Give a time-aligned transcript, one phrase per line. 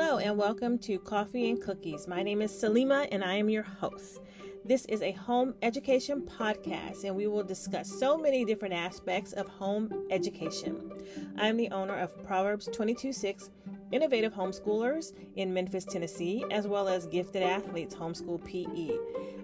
[0.00, 2.06] Hello, and welcome to Coffee and Cookies.
[2.06, 4.20] My name is Salima, and I am your host.
[4.64, 9.48] This is a home education podcast, and we will discuss so many different aspects of
[9.48, 10.92] home education.
[11.36, 13.50] I'm the owner of Proverbs 22 6
[13.90, 18.96] Innovative Homeschoolers in Memphis, Tennessee, as well as Gifted Athletes Homeschool PE.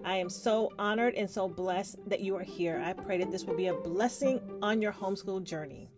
[0.05, 2.81] I am so honored and so blessed that you are here.
[2.81, 5.89] I pray that this will be a blessing on your homeschool journey.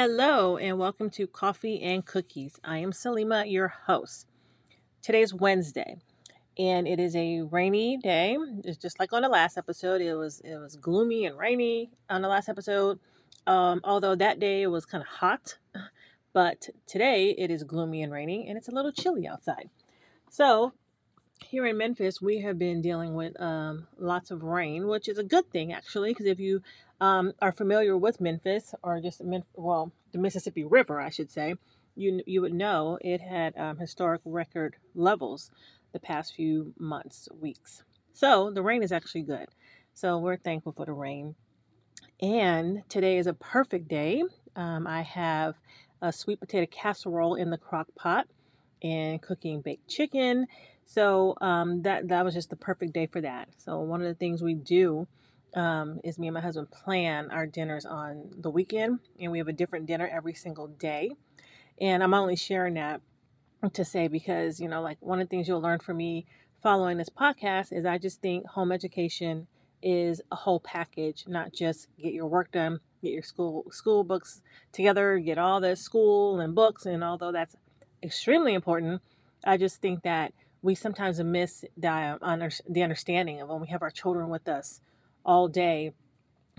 [0.00, 2.60] Hello, and welcome to Coffee and Cookies.
[2.62, 4.28] I am Salima, your host.
[5.02, 5.96] Today's Wednesday,
[6.56, 8.36] and it is a rainy day.
[8.62, 10.00] It's just like on the last episode.
[10.00, 13.00] It was it was gloomy and rainy on the last episode.
[13.44, 15.58] Um, although that day it was kind of hot,
[16.32, 19.68] but today it is gloomy and rainy, and it's a little chilly outside.
[20.30, 20.74] So
[21.44, 25.24] here in Memphis, we have been dealing with um, lots of rain, which is a
[25.24, 26.62] good thing actually, because if you
[27.00, 29.22] um, are familiar with Memphis or just
[29.54, 31.54] well the Mississippi River, I should say,
[31.94, 35.50] you you would know it had um, historic record levels
[35.92, 37.82] the past few months, weeks.
[38.12, 39.48] So the rain is actually good.
[39.94, 41.34] So we're thankful for the rain.
[42.20, 44.22] And today is a perfect day.
[44.56, 45.54] Um, I have
[46.02, 48.26] a sweet potato casserole in the crock pot
[48.82, 50.46] and cooking baked chicken.
[50.86, 53.48] So um, that that was just the perfect day for that.
[53.56, 55.06] So one of the things we do
[55.54, 59.48] um, is me and my husband plan our dinners on the weekend, and we have
[59.48, 61.12] a different dinner every single day.
[61.80, 63.00] And I'm only sharing that
[63.72, 66.26] to say because, you know, like one of the things you'll learn from me
[66.62, 69.46] following this podcast is I just think home education
[69.82, 74.42] is a whole package, not just get your work done, get your school school books
[74.72, 77.56] together, get all the school and books, and although that's
[78.02, 79.00] extremely important,
[79.44, 80.32] I just think that
[80.62, 84.80] we sometimes miss the, the understanding of when we have our children with us
[85.24, 85.92] all day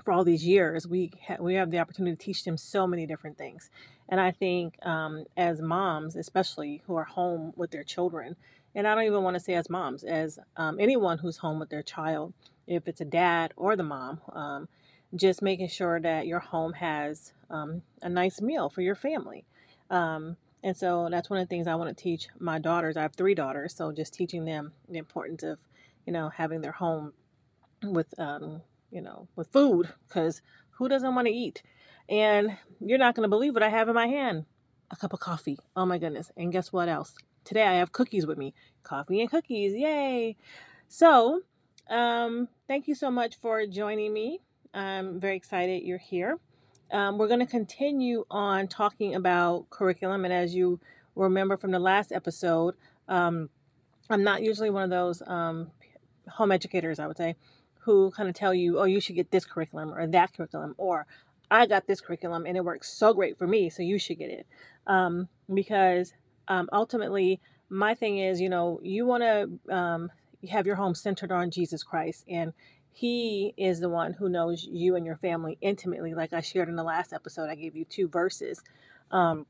[0.04, 3.06] for all these years, we ha- we have the opportunity to teach them so many
[3.06, 3.70] different things.
[4.08, 8.36] And I think um, as moms, especially who are home with their children,
[8.76, 11.70] and I don't even want to say as moms, as um, anyone who's home with
[11.70, 12.34] their child,
[12.68, 14.68] if it's a dad or the mom, um,
[15.16, 19.46] just making sure that your home has um, a nice meal for your family.
[19.90, 22.96] Um, and so that's one of the things I want to teach my daughters.
[22.96, 25.58] I have three daughters, so just teaching them the importance of,
[26.06, 27.14] you know, having their home
[27.84, 30.42] with um, you know, with food because
[30.72, 31.62] who doesn't want to eat?
[32.08, 34.46] And you're not going to believe what I have in my hand
[34.92, 35.58] a cup of coffee.
[35.76, 36.32] Oh my goodness.
[36.36, 37.14] And guess what else?
[37.44, 38.54] Today I have cookies with me.
[38.84, 39.74] Coffee and cookies.
[39.74, 40.36] Yay.
[40.88, 41.42] So,
[41.90, 44.40] um, thank you so much for joining me.
[44.74, 46.40] I'm very excited you're here.
[46.92, 50.26] Um, we're going to continue on talking about curriculum.
[50.26, 50.80] And as you
[51.16, 52.76] remember from the last episode,
[53.08, 53.50] um,
[54.10, 55.72] I'm not usually one of those um,
[56.28, 57.36] home educators, I would say,
[57.80, 61.06] who kind of tell you, oh, you should get this curriculum or that curriculum, or
[61.50, 64.30] I got this curriculum and it works so great for me, so you should get
[64.30, 64.48] it.
[64.88, 66.14] Um, because
[66.48, 70.12] um, ultimately, my thing is, you know, you want to um,
[70.50, 72.54] have your home centered on Jesus Christ, and
[72.92, 76.14] He is the one who knows you and your family intimately.
[76.14, 78.62] Like I shared in the last episode, I gave you two verses.
[79.12, 79.46] Um,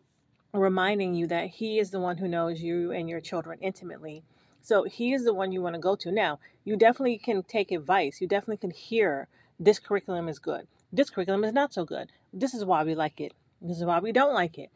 [0.54, 4.24] reminding you that he is the one who knows you and your children intimately
[4.62, 6.12] so he is the one you want to go to.
[6.12, 8.22] Now, you definitely can take advice.
[8.22, 9.28] You definitely can hear
[9.60, 10.68] this curriculum is good.
[10.92, 12.12] This curriculum is not so good.
[12.34, 13.34] This is why we like it.
[13.62, 14.70] This is why we don't like it.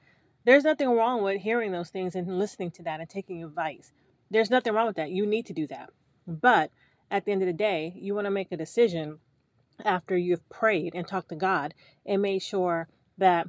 [0.46, 3.92] There's nothing wrong with hearing those things and listening to that and taking advice.
[4.30, 5.12] There's nothing wrong with that.
[5.12, 5.90] You need to do that.
[6.28, 6.72] But
[7.10, 9.20] at the end of the day, you want to make a decision
[9.86, 11.74] after you've prayed and talked to God
[12.06, 13.48] and made sure that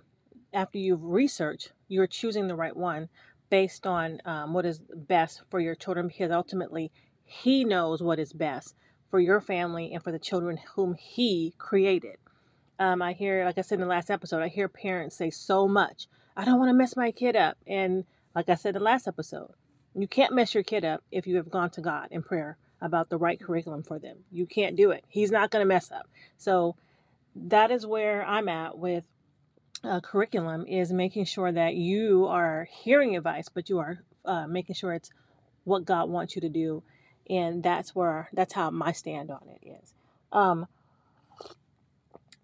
[0.53, 3.09] after you've researched, you're choosing the right one
[3.51, 6.91] based on um, what is best for your children because ultimately
[7.25, 8.75] he knows what is best
[9.11, 12.17] for your family and for the children whom he created.
[12.79, 15.69] Um, I hear, like I said in the last episode, I hear parents say so
[15.69, 17.57] much, I don't want to mess my kid up.
[17.67, 19.53] And like I said in the last episode,
[19.95, 23.09] you can't mess your kid up if you have gone to God in prayer about
[23.09, 24.19] the right curriculum for them.
[24.33, 25.05] You can't do it.
[25.09, 26.09] He's not going to mess up.
[26.37, 26.75] So
[27.37, 29.05] that is where I'm at with
[29.85, 34.75] uh, curriculum is making sure that you are hearing advice, but you are uh, making
[34.75, 35.11] sure it's
[35.65, 36.83] what God wants you to do,
[37.29, 39.95] and that's where that's how my stand on it is.
[40.33, 40.67] Um,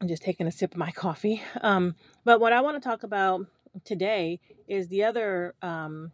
[0.01, 1.43] I'm just taking a sip of my coffee.
[1.61, 1.95] Um,
[2.25, 3.47] but what I want to talk about
[3.85, 6.13] today is the other um,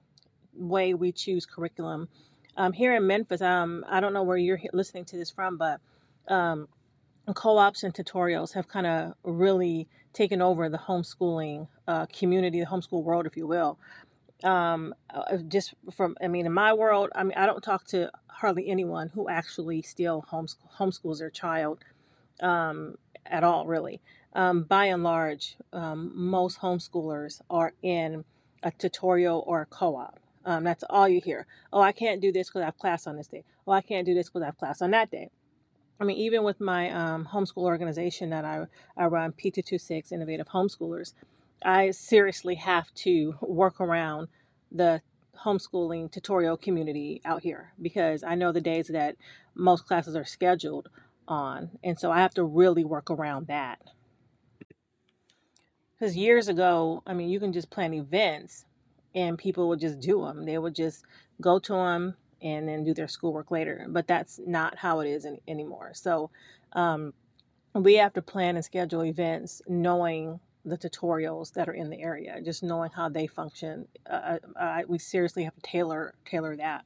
[0.55, 2.09] way we choose curriculum.
[2.57, 5.81] Um, here in Memphis, um, I don't know where you're listening to this from, but
[6.29, 6.69] um,
[7.35, 13.03] co-ops and tutorials have kind of really taken over the homeschooling uh, community, the homeschool
[13.03, 13.79] world, if you will.
[14.45, 18.11] Um, uh, just from, I mean, in my world, I mean, I don't talk to
[18.29, 21.79] hardly anyone who actually still homesch- homeschools their child.
[22.41, 22.97] Um,
[23.31, 24.01] at all, really.
[24.35, 28.25] Um, by and large, um, most homeschoolers are in
[28.63, 30.19] a tutorial or a co op.
[30.45, 31.47] Um, that's all you hear.
[31.73, 33.45] Oh, I can't do this because I have class on this day.
[33.67, 35.31] Oh, I can't do this because I have class on that day.
[35.99, 38.67] I mean, even with my um, homeschool organization that I,
[38.97, 41.15] I run, P226 Innovative Homeschoolers,
[41.65, 44.29] I seriously have to work around
[44.71, 45.01] the
[45.45, 49.17] homeschooling tutorial community out here because I know the days that
[49.55, 50.89] most classes are scheduled
[51.29, 51.71] on.
[51.83, 53.81] And so I have to really work around that.
[55.99, 58.67] Because years ago, I mean, you can just plan events
[59.15, 60.45] and people would just do them.
[60.45, 61.05] They would just
[61.41, 63.87] go to them and then do their schoolwork later.
[63.89, 65.93] But that's not how it is in, anymore.
[65.95, 66.31] So
[66.73, 67.15] um,
[67.75, 72.41] we have to plan and schedule events knowing the tutorials that are in the area,
[72.43, 73.87] just knowing how they function.
[74.09, 76.85] Uh, uh, we seriously have to tailor tailor that.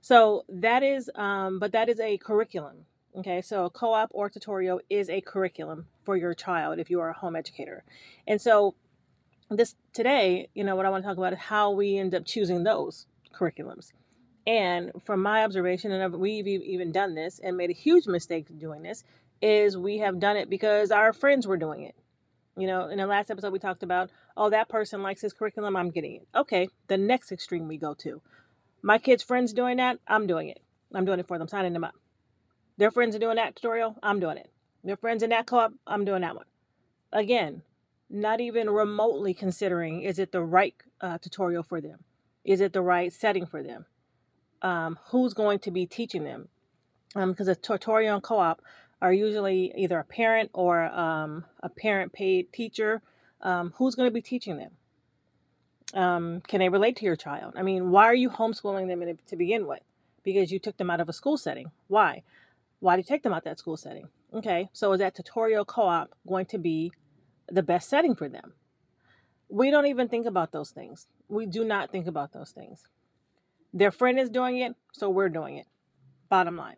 [0.00, 2.86] So that is, um, but that is a curriculum.
[3.16, 7.08] Okay, so a co-op or tutorial is a curriculum for your child if you are
[7.08, 7.82] a home educator,
[8.26, 8.74] and so
[9.50, 12.26] this today, you know, what I want to talk about is how we end up
[12.26, 13.92] choosing those curriculums.
[14.46, 18.82] And from my observation, and we've even done this and made a huge mistake doing
[18.82, 19.02] this,
[19.42, 21.96] is we have done it because our friends were doing it.
[22.56, 25.76] You know, in the last episode, we talked about, oh, that person likes this curriculum,
[25.76, 26.28] I'm getting it.
[26.34, 28.22] Okay, the next extreme we go to.
[28.82, 30.62] My kids' friends doing that, I'm doing it.
[30.94, 31.96] I'm doing it for them, signing them up.
[32.78, 34.50] Their friends are doing that tutorial, I'm doing it.
[34.84, 36.46] Their friends in that co op, I'm doing that one.
[37.12, 37.62] Again,
[38.08, 42.04] not even remotely considering is it the right uh, tutorial for them?
[42.44, 43.86] Is it the right setting for them?
[44.62, 46.48] Um, who's going to be teaching them.
[47.14, 48.60] Because um, a tutorial and co-op
[49.00, 53.02] are usually either a parent or um, a parent paid teacher.
[53.40, 54.70] Um, who's going to be teaching them?
[55.94, 57.54] Um, can they relate to your child?
[57.56, 59.82] I mean, why are you homeschooling them to begin with?
[60.24, 61.70] Because you took them out of a school setting.
[61.86, 62.22] Why?
[62.80, 64.08] Why did you take them out that school setting?
[64.34, 66.92] Okay, so is that tutorial co-op going to be
[67.48, 68.54] the best setting for them?
[69.48, 71.06] We don't even think about those things.
[71.28, 72.88] We do not think about those things.
[73.76, 75.66] Their friend is doing it, so we're doing it.
[76.30, 76.76] Bottom line.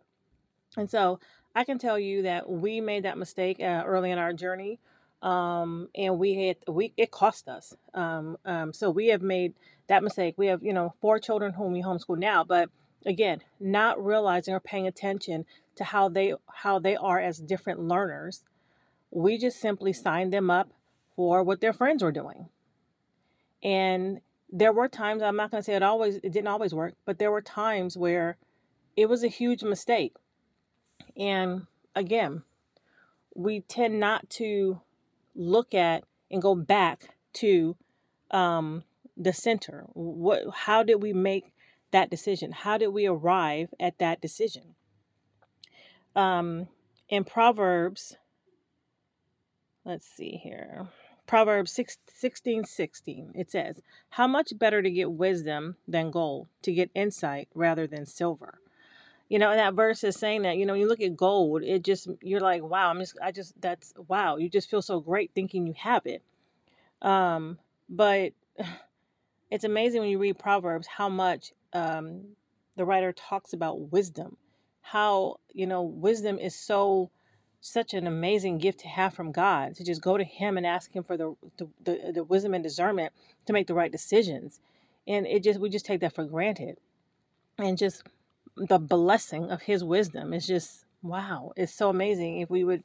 [0.75, 1.21] And so
[1.55, 4.81] I can tell you that we made that mistake uh, early in our journey.
[5.21, 7.73] Um, and we had we it cost us.
[7.93, 9.53] Um, um, so we have made
[9.87, 10.35] that mistake.
[10.37, 12.69] We have you know four children whom we homeschool now, but
[13.05, 15.45] again, not realizing or paying attention
[15.77, 18.43] to how they how they are as different learners.
[19.09, 20.69] We just simply signed them up
[21.15, 22.49] for what their friends were doing,
[23.63, 24.19] and
[24.51, 27.19] there were times I'm not going to say it always it didn't always work, but
[27.19, 28.37] there were times where
[28.95, 30.15] it was a huge mistake.
[31.15, 32.43] And again,
[33.35, 34.81] we tend not to
[35.35, 37.75] look at and go back to
[38.31, 38.83] um,
[39.15, 39.85] the center.
[39.93, 41.53] What how did we make
[41.91, 42.51] that decision?
[42.51, 44.75] How did we arrive at that decision?
[46.15, 46.67] Um,
[47.07, 48.17] in Proverbs,
[49.85, 50.87] let's see here.
[51.29, 56.89] Proverbs 16 16, it says, How much better to get wisdom than gold, to get
[56.95, 58.57] insight rather than silver.
[59.29, 61.83] You know, and that verse is saying that, you know, you look at gold, it
[61.83, 65.29] just, you're like, wow, I'm just, I just, that's, wow, you just feel so great
[65.35, 66.23] thinking you have it.
[67.03, 68.31] Um, but
[69.51, 72.23] it's amazing when you read Proverbs how much um,
[72.75, 74.35] the writer talks about wisdom,
[74.81, 77.11] how, you know, wisdom is so
[77.61, 80.95] such an amazing gift to have from God to just go to Him and ask
[80.95, 83.13] Him for the, the, the, the wisdom and discernment
[83.45, 84.59] to make the right decisions.
[85.07, 86.77] And it just, we just take that for granted.
[87.57, 88.03] And just
[88.55, 92.83] the blessing of His wisdom is just, wow, it's so amazing if we would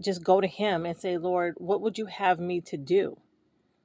[0.00, 3.18] just go to Him and say, Lord, what would you have me to do?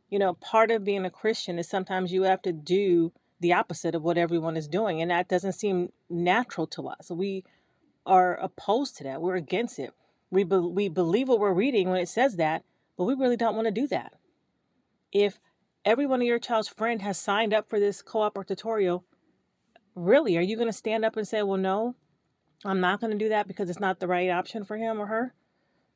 [0.10, 3.96] You know, part of being a Christian is sometimes you have to do the opposite
[3.96, 5.02] of what everyone is doing.
[5.02, 7.10] And that doesn't seem natural to us.
[7.10, 7.44] We
[8.06, 9.94] are opposed to that, we're against it
[10.32, 12.64] we, be- we believe what we're reading when it says that,
[12.98, 14.14] but we really don't want to do that.
[15.12, 15.40] If
[15.86, 19.04] every one of your child's friend has signed up for this co-op or tutorial,
[19.94, 21.96] really, are you going to stand up and say, well, no,
[22.64, 25.08] I'm not going to do that because it's not the right option for him or
[25.08, 25.34] her?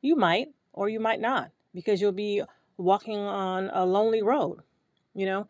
[0.02, 2.42] You might, or you might not, because you'll be
[2.76, 4.60] walking on a lonely road.
[5.14, 5.48] You know,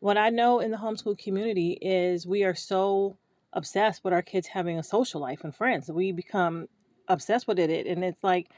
[0.00, 3.16] what I know in the homeschool community is we are so
[3.52, 5.90] obsessed with our kids having a social life and friends.
[5.90, 6.68] We become
[7.08, 8.48] obsessed with it and it's like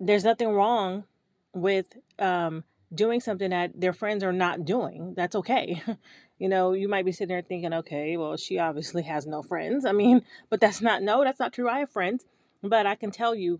[0.00, 1.04] there's nothing wrong
[1.52, 2.62] with um,
[2.94, 5.82] doing something that their friends are not doing that's okay.
[6.40, 9.84] You know you might be sitting there thinking okay well she obviously has no friends.
[9.84, 12.26] I mean but that's not no that's not true i have friends
[12.62, 13.58] but i can tell you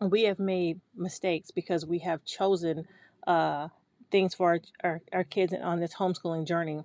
[0.00, 2.86] we have made mistakes because we have chosen
[3.26, 3.68] uh,
[4.10, 6.82] things for our, our, our kids on this homeschooling journey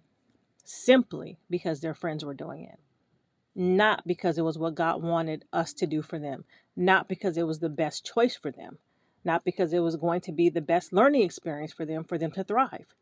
[0.64, 2.80] simply because their friends were doing it
[3.56, 6.44] not because it was what God wanted us to do for them,
[6.76, 8.78] not because it was the best choice for them,
[9.24, 12.32] not because it was going to be the best learning experience for them for them
[12.32, 12.94] to thrive.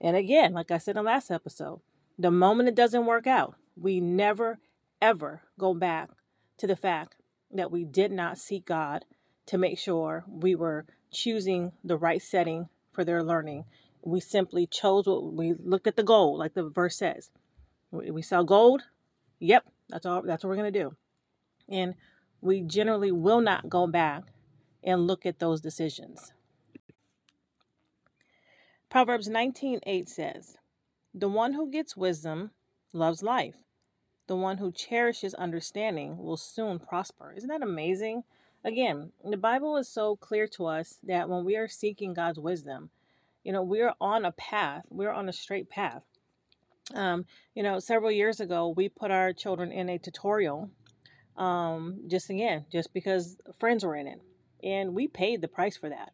[0.00, 1.80] And again, like I said in the last episode,
[2.18, 4.58] the moment it doesn't work out, we never
[5.00, 6.10] ever go back
[6.58, 7.16] to the fact
[7.52, 9.04] that we did not seek God
[9.46, 13.64] to make sure we were choosing the right setting for their learning.
[14.02, 17.30] We simply chose what we looked at the goal, like the verse says.
[17.90, 18.82] We saw gold.
[19.38, 20.22] Yep, that's all.
[20.22, 20.96] That's what we're gonna do.
[21.68, 21.94] And
[22.40, 24.24] we generally will not go back
[24.82, 26.32] and look at those decisions.
[28.90, 30.58] Proverbs 19:8 says,
[31.14, 32.50] "The one who gets wisdom
[32.92, 33.62] loves life.
[34.26, 38.24] The one who cherishes understanding will soon prosper." Isn't that amazing?
[38.64, 42.90] Again, the Bible is so clear to us that when we are seeking God's wisdom,
[43.44, 46.02] you know, we're on a path, we're on a straight path.
[46.92, 47.24] Um,
[47.54, 50.70] you know, several years ago, we put our children in a tutorial,
[51.36, 54.20] um, just again, just because friends were in it.
[54.62, 56.12] And we paid the price for that.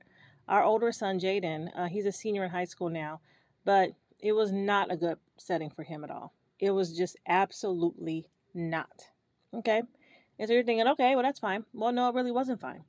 [0.48, 3.20] Our older son, Jaden, uh, he's a senior in high school now,
[3.64, 6.34] but it was not a good setting for him at all.
[6.58, 9.08] It was just absolutely not.
[9.54, 9.82] Okay.
[10.38, 11.64] And so you're thinking, okay, well, that's fine.
[11.72, 12.84] Well, no, it really wasn't fine.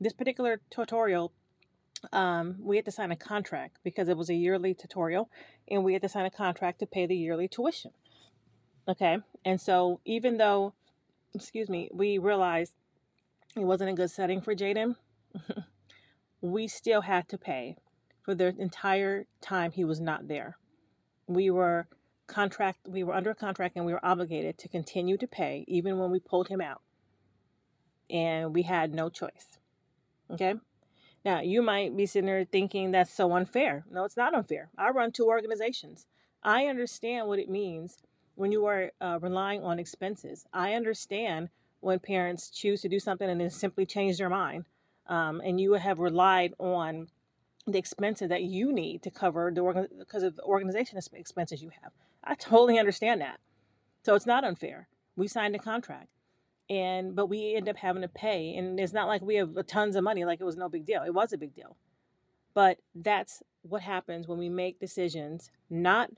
[0.00, 1.32] This particular tutorial,
[2.12, 5.30] um, we had to sign a contract because it was a yearly tutorial,
[5.68, 7.92] and we had to sign a contract to pay the yearly tuition.
[8.88, 9.18] Okay.
[9.44, 10.74] And so even though,
[11.34, 12.74] excuse me, we realized
[13.56, 14.96] it wasn't a good setting for Jaden,
[16.40, 17.76] we still had to pay
[18.22, 20.58] for the entire time he was not there.
[21.26, 21.88] We were
[22.26, 25.96] contract we were under a contract and we were obligated to continue to pay even
[25.96, 26.82] when we pulled him out
[28.10, 29.58] and we had no choice.
[30.30, 30.54] Okay?
[31.26, 33.84] Now, you might be sitting there thinking that's so unfair.
[33.90, 34.68] No, it's not unfair.
[34.78, 36.06] I run two organizations.
[36.40, 37.98] I understand what it means
[38.36, 40.46] when you are uh, relying on expenses.
[40.52, 41.48] I understand
[41.80, 44.66] when parents choose to do something and then simply change their mind.
[45.08, 47.08] Um, and you have relied on
[47.66, 51.72] the expenses that you need to cover the organ- because of the organization expenses you
[51.82, 51.90] have.
[52.22, 53.40] I totally understand that.
[54.04, 54.86] So it's not unfair.
[55.16, 56.06] We signed a contract
[56.68, 59.94] and but we end up having to pay and it's not like we have tons
[59.96, 61.76] of money like it was no big deal it was a big deal.
[62.54, 66.10] But that's what happens when we make decisions not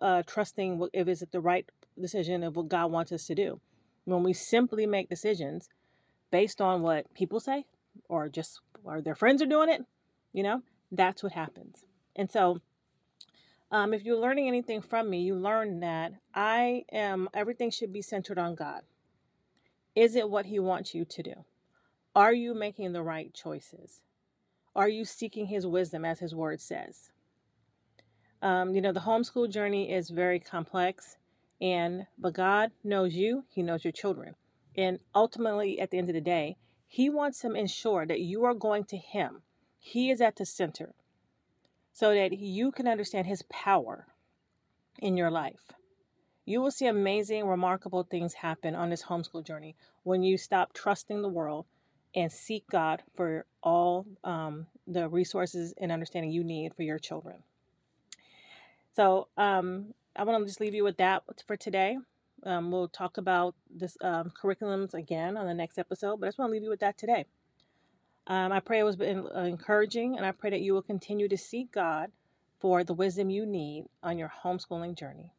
[0.00, 1.68] uh, trusting if it's the right
[2.00, 3.60] decision of what god wants us to do.
[4.04, 5.68] When we simply make decisions
[6.30, 7.64] based on what people say
[8.08, 9.82] or just or their friends are doing it
[10.32, 11.84] you know that's what happens.
[12.14, 12.60] And so
[13.72, 18.02] um, if you're learning anything from me you learn that i am everything should be
[18.02, 18.82] centered on god
[19.94, 21.34] is it what He wants you to do?
[22.14, 24.02] Are you making the right choices?
[24.74, 27.10] Are you seeking His wisdom as His word says?
[28.40, 31.16] Um, you know, the homeschool journey is very complex,
[31.60, 34.34] and but God knows you, He knows your children.
[34.76, 36.56] And ultimately, at the end of the day,
[36.86, 39.42] He wants to ensure that you are going to Him.
[39.78, 40.94] He is at the center
[41.92, 44.06] so that you can understand His power
[44.98, 45.72] in your life.
[46.44, 51.22] You will see amazing, remarkable things happen on this homeschool journey when you stop trusting
[51.22, 51.66] the world
[52.14, 57.42] and seek God for all um, the resources and understanding you need for your children.
[58.94, 61.96] So um, I want to just leave you with that for today.
[62.44, 66.38] Um, we'll talk about this um, curriculums again on the next episode, but I just
[66.38, 67.26] want to leave you with that today.
[68.26, 71.38] Um, I pray it was been encouraging, and I pray that you will continue to
[71.38, 72.10] seek God
[72.60, 75.32] for the wisdom you need on your homeschooling journey.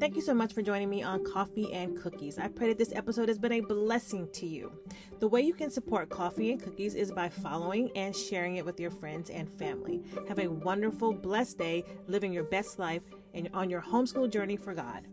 [0.00, 2.38] Thank you so much for joining me on Coffee and Cookies.
[2.38, 4.72] I pray that this episode has been a blessing to you.
[5.18, 8.80] The way you can support Coffee and Cookies is by following and sharing it with
[8.80, 10.02] your friends and family.
[10.26, 13.02] Have a wonderful, blessed day living your best life
[13.34, 15.06] and on your homeschool journey for God.